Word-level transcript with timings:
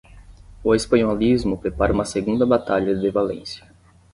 O 0.63 0.73
espanholismo 0.73 1.59
prepara 1.59 1.93
uma 1.93 2.05
segunda 2.05 2.43
batalha 2.43 2.95
de 2.95 3.07
Valência. 3.11 3.67